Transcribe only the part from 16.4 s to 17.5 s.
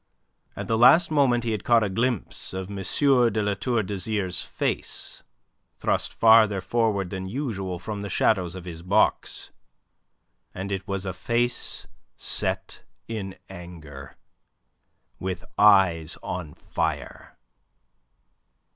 fire.